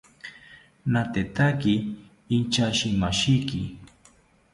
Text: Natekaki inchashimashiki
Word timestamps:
Natekaki 0.91 1.75
inchashimashiki 2.35 3.61